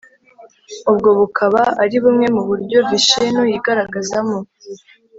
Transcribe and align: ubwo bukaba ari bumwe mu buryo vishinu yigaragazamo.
ubwo 0.91 1.09
bukaba 1.19 1.61
ari 1.83 1.97
bumwe 2.03 2.27
mu 2.35 2.43
buryo 2.49 2.77
vishinu 2.89 3.41
yigaragazamo. 3.51 4.39